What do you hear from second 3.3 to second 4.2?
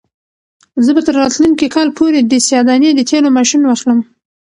ماشین واخلم.